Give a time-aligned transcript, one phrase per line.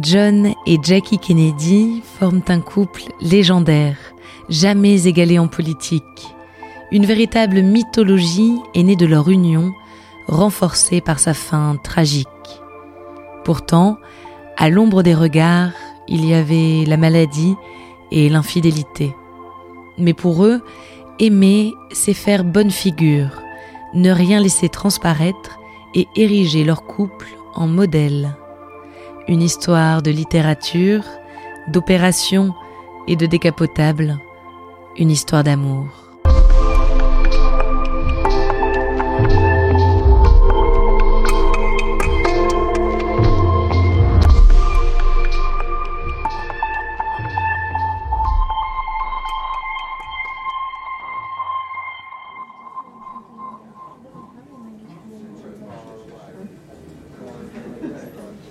[0.00, 3.96] John et Jackie Kennedy forment un couple légendaire,
[4.48, 6.34] jamais égalé en politique.
[6.92, 9.72] Une véritable mythologie est née de leur union,
[10.26, 12.28] renforcée par sa fin tragique.
[13.44, 13.98] Pourtant,
[14.56, 15.72] à l'ombre des regards,
[16.06, 17.54] il y avait la maladie
[18.10, 19.14] et l'infidélité.
[19.96, 20.62] Mais pour eux,
[21.18, 23.42] aimer, c'est faire bonne figure,
[23.94, 25.58] ne rien laisser transparaître
[25.94, 28.36] et ériger leur couple en modèle
[29.28, 31.04] une histoire de littérature,
[31.68, 32.54] d'opération
[33.06, 34.18] et de décapotable,
[34.96, 36.07] une histoire d'amour.«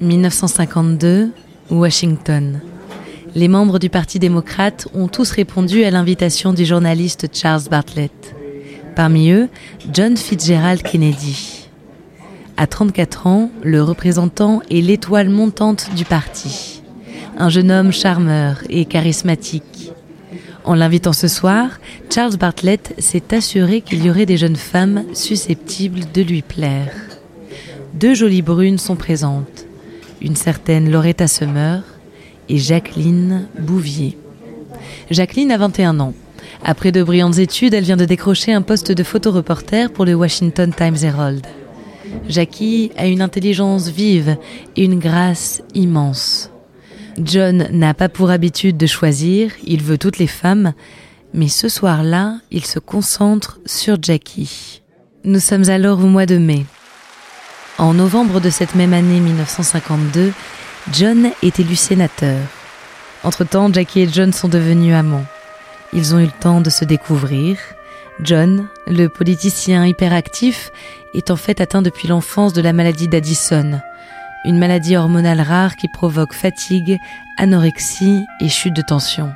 [0.00, 1.30] 1952,
[1.70, 2.60] Washington.
[3.34, 8.34] Les membres du Parti démocrate ont tous répondu à l'invitation du journaliste Charles Bartlett.
[8.96, 9.50] Parmi eux,
[9.92, 11.68] John Fitzgerald Kennedy.
[12.56, 16.82] À 34 ans, le représentant est l'étoile montante du parti.
[17.36, 19.92] Un jeune homme charmeur et charismatique.
[20.64, 26.04] En l'invitant ce soir, Charles Bartlett s'est assuré qu'il y aurait des jeunes femmes susceptibles
[26.14, 26.94] de lui plaire.
[27.92, 29.66] Deux jolies brunes sont présentes
[30.20, 31.82] une certaine Loretta Summer
[32.48, 34.18] et Jacqueline Bouvier.
[35.10, 36.14] Jacqueline a 21 ans.
[36.64, 40.72] Après de brillantes études, elle vient de décrocher un poste de photoreporter pour le Washington
[40.76, 41.46] Times Herald.
[42.28, 44.36] Jackie a une intelligence vive
[44.76, 46.50] et une grâce immense.
[47.22, 50.72] John n'a pas pour habitude de choisir, il veut toutes les femmes,
[51.34, 54.82] mais ce soir-là, il se concentre sur Jackie.
[55.24, 56.64] Nous sommes alors au mois de mai.
[57.80, 60.34] En novembre de cette même année 1952,
[60.92, 62.36] John est élu sénateur.
[63.24, 65.24] Entre-temps, Jackie et John sont devenus amants.
[65.94, 67.56] Ils ont eu le temps de se découvrir.
[68.22, 70.72] John, le politicien hyperactif,
[71.14, 73.80] est en fait atteint depuis l'enfance de la maladie d'Addison,
[74.44, 76.98] une maladie hormonale rare qui provoque fatigue,
[77.38, 79.32] anorexie et chute de tension.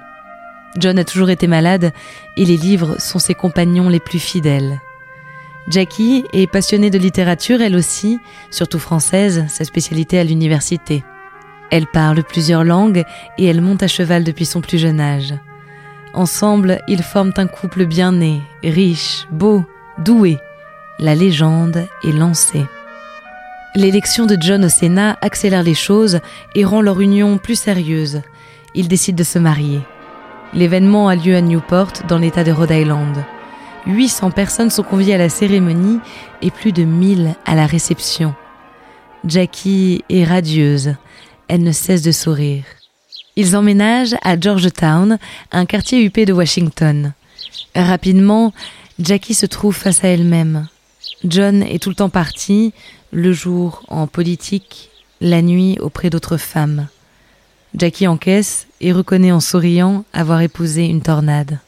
[0.77, 1.93] John a toujours été malade
[2.37, 4.83] et les livres sont ses compagnons les plus fidèles.
[5.69, 8.19] Jackie est passionnée de littérature, elle aussi,
[8.51, 11.05] surtout française, sa spécialité à l'université.
[11.71, 13.05] Elle parle plusieurs langues
[13.39, 15.35] et elle monte à cheval depuis son plus jeune âge.
[16.13, 19.65] Ensemble, ils forment un couple bien né, riche, beau,
[19.99, 20.39] doué.
[21.01, 22.67] La légende est lancée.
[23.75, 26.21] L'élection de John au Sénat accélère les choses
[26.55, 28.23] et rend leur union plus sérieuse.
[28.77, 29.81] Ils décident de se marier.
[30.53, 33.25] L'événement a lieu à Newport, dans l'État de Rhode Island.
[33.87, 36.01] 800 personnes sont conviées à la cérémonie
[36.43, 38.35] et plus de 1000 à la réception.
[39.27, 40.95] Jackie est radieuse.
[41.49, 42.65] Elle ne cesse de sourire.
[43.37, 45.19] Ils emménagent à Georgetown,
[45.51, 47.13] un quartier huppé de Washington.
[47.75, 48.53] Rapidement,
[48.99, 50.69] Jackie se trouve face à elle-même.
[51.25, 52.73] John est tout le temps parti,
[53.11, 56.87] le jour en politique, la nuit auprès d'autres femmes.
[57.77, 61.59] Jackie encaisse et reconnaît en souriant avoir épousé une tornade.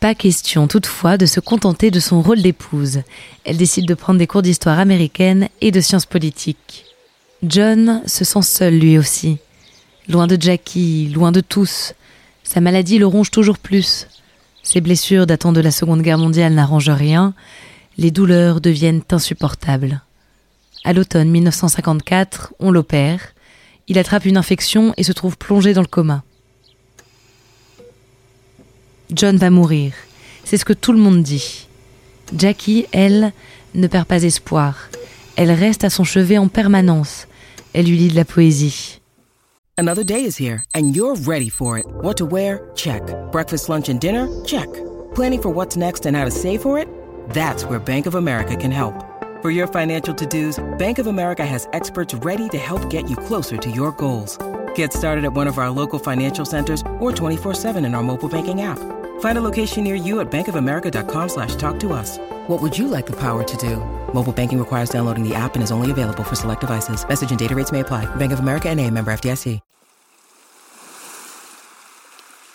[0.00, 3.02] Pas question toutefois de se contenter de son rôle d'épouse.
[3.44, 6.84] Elle décide de prendre des cours d'histoire américaine et de sciences politiques.
[7.42, 9.38] John se sent seul lui aussi.
[10.08, 11.94] Loin de Jackie, loin de tous.
[12.44, 14.06] Sa maladie le ronge toujours plus.
[14.62, 17.34] Ses blessures datant de la Seconde Guerre mondiale n'arrangent rien.
[17.98, 20.02] Les douleurs deviennent insupportables.
[20.84, 23.20] À l'automne 1954, on l'opère.
[23.88, 26.22] Il attrape une infection et se trouve plongé dans le coma.
[29.12, 29.92] John va mourir.
[30.44, 31.66] C'est ce que tout le monde dit.
[32.36, 33.32] Jackie, elle,
[33.74, 34.88] ne perd pas espoir.
[35.36, 37.26] Elle reste à son chevet en permanence.
[37.74, 39.00] Elle lui lit de la poésie.
[39.78, 41.84] Another day is here and you're ready for it.
[42.00, 42.70] What to wear?
[42.74, 43.02] Check.
[43.30, 44.26] Breakfast, lunch and dinner?
[44.46, 44.68] Check.
[45.14, 46.88] Planning for what's next and how to save for it?
[47.30, 48.94] That's where Bank of America can help.
[49.42, 53.58] For your financial to-dos, Bank of America has experts ready to help get you closer
[53.58, 54.38] to your goals.
[54.76, 58.62] Get started at one of our local financial centers or 24-7 in our mobile banking
[58.62, 58.78] app.
[59.20, 62.18] Find a location near you at bankofamerica.com slash talk to us.
[62.46, 63.76] What would you like the power to do?
[64.14, 67.06] Mobile banking requires downloading the app and is only available for select devices.
[67.06, 68.06] Message and data rates may apply.
[68.16, 69.60] Bank of America and a member FDIC.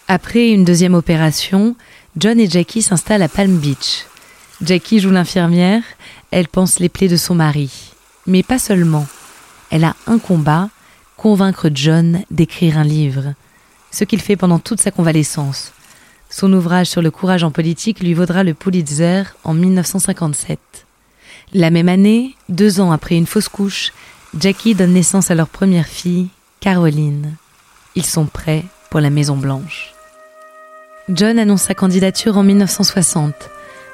[0.08, 1.78] Après une deuxième opération,
[2.18, 4.06] John et Jackie s'installent à Palm Beach.
[4.62, 5.84] Jackie joue l'infirmière,
[6.32, 7.94] elle pense les plaies de son mari.
[8.28, 9.08] Mais pas seulement.
[9.70, 10.68] Elle a un combat,
[11.22, 13.36] convaincre John d'écrire un livre.
[13.92, 15.72] Ce qu'il fait pendant toute sa convalescence.
[16.32, 20.58] Son ouvrage sur le courage en politique lui vaudra le Pulitzer en 1957.
[21.54, 23.94] La même année, deux ans après une fausse couche,
[24.36, 26.30] Jackie donne naissance à leur première fille,
[26.60, 27.36] Caroline.
[27.94, 29.94] Ils sont prêts pour la Maison Blanche.
[31.08, 33.36] John annonce sa candidature en 1960.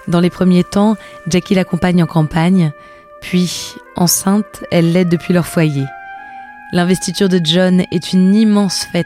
[0.07, 0.95] Dans les premiers temps,
[1.27, 2.71] Jackie l'accompagne en campagne,
[3.19, 5.83] puis, enceinte, elle l'aide depuis leur foyer.
[6.73, 9.05] L'investiture de John est une immense fête.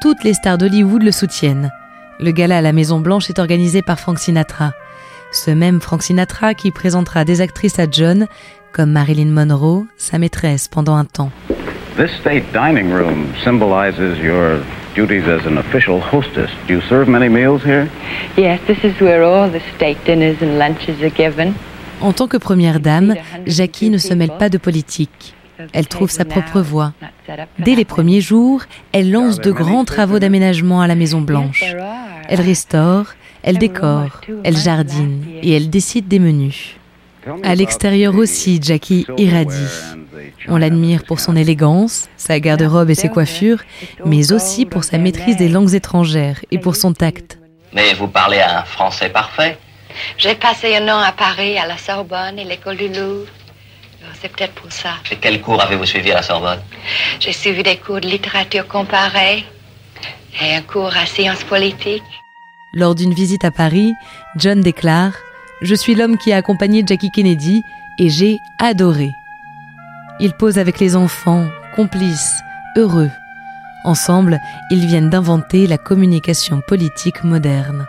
[0.00, 1.70] Toutes les stars d'Hollywood le soutiennent.
[2.18, 4.72] Le gala à la Maison Blanche est organisé par Frank Sinatra.
[5.30, 8.26] Ce même Frank Sinatra qui présentera des actrices à John,
[8.72, 11.30] comme Marilyn Monroe, sa maîtresse pendant un temps.
[11.98, 14.60] This state dining room symbolizes your
[14.94, 16.48] duties as an official hostess.
[16.68, 17.86] Do you serve many meals here?
[18.38, 21.52] Yes, this is where all the state dinners and lunches are given.
[22.00, 23.14] En tant que première dame,
[23.46, 25.34] Jackie ne se mêle pas de politique.
[25.72, 26.92] Elle trouve sa propre voie.
[27.58, 28.62] Dès les premiers jours,
[28.92, 31.64] elle lance de grands travaux d'aménagement à la Maison Blanche.
[32.28, 33.06] Elle restaure,
[33.42, 36.76] elle décore, elle jardine et elle décide des menus.
[37.42, 39.54] À l'extérieur aussi, Jackie irradie.
[40.48, 43.62] On l'admire pour son élégance, sa garde-robe et ses coiffures,
[44.04, 47.38] mais aussi pour sa maîtrise des langues étrangères et pour son tact.
[47.72, 49.58] Mais vous parlez un français parfait.
[50.16, 53.26] J'ai passé un an à Paris, à la Sorbonne et l'école du Louvre.
[54.20, 54.94] C'est peut-être pour ça.
[55.10, 56.60] Et quel cours avez-vous suivi à la Sorbonne?
[57.20, 59.44] J'ai suivi des cours de littérature comparée
[60.40, 62.02] et un cours à sciences politiques.
[62.74, 63.92] Lors d'une visite à Paris,
[64.36, 65.12] John déclare
[65.62, 67.62] Je suis l'homme qui a accompagné Jackie Kennedy
[67.98, 69.10] et j'ai adoré.
[70.20, 71.46] Il pose avec les enfants,
[71.76, 72.40] complices,
[72.76, 73.10] heureux.
[73.84, 74.40] Ensemble,
[74.70, 77.86] ils viennent d'inventer la communication politique moderne.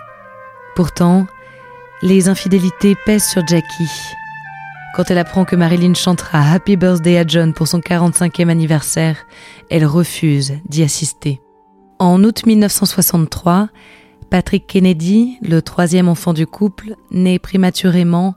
[0.76, 1.26] Pourtant,
[2.02, 3.92] les infidélités pèsent sur Jackie.
[4.96, 9.18] Quand elle apprend que Marilyn chantera Happy Birthday à John pour son 45e anniversaire,
[9.70, 11.40] elle refuse d'y assister.
[12.00, 13.70] En août 1963,
[14.30, 18.36] Patrick Kennedy, le troisième enfant du couple, naît prématurément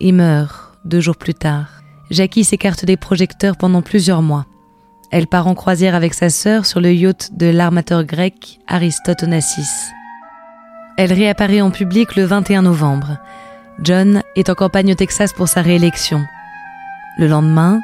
[0.00, 1.68] et meurt deux jours plus tard.
[2.10, 4.46] Jackie s'écarte des projecteurs pendant plusieurs mois.
[5.10, 9.90] Elle part en croisière avec sa sœur sur le yacht de l'armateur grec Aristote Onassis.
[10.96, 13.18] Elle réapparaît en public le 21 novembre.
[13.80, 16.24] John est en campagne au Texas pour sa réélection.
[17.18, 17.80] Le lendemain,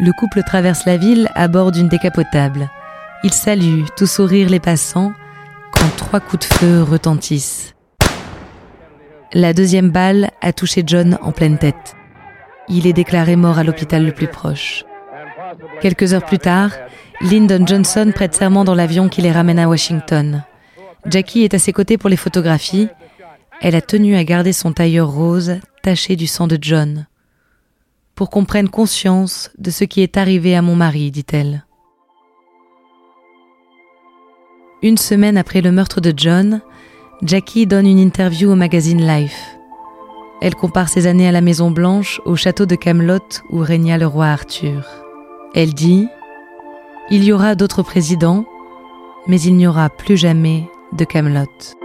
[0.00, 2.68] le couple traverse la ville à bord d'une décapotable.
[3.24, 5.12] Il salue, tout sourire les passants,
[5.72, 7.74] quand trois coups de feu retentissent.
[9.32, 11.96] La deuxième balle a touché John en pleine tête.
[12.68, 14.84] Il est déclaré mort à l'hôpital le plus proche.
[15.80, 16.70] Quelques heures plus tard,
[17.20, 20.44] Lyndon Johnson prête serment dans l'avion qui les ramène à Washington.
[21.06, 22.88] Jackie est à ses côtés pour les photographies.
[23.60, 27.06] Elle a tenu à garder son tailleur rose taché du sang de John.
[28.14, 31.64] Pour qu'on prenne conscience de ce qui est arrivé à mon mari, dit-elle.
[34.82, 36.60] Une semaine après le meurtre de John,
[37.22, 39.56] Jackie donne une interview au magazine Life.
[40.40, 43.18] Elle compare ses années à la Maison Blanche au château de Camelot
[43.50, 44.86] où régna le roi Arthur.
[45.52, 46.06] Elle dit
[47.10, 48.44] Il y aura d'autres présidents,
[49.26, 50.62] mais il n'y aura plus jamais
[50.92, 51.77] de Camelot.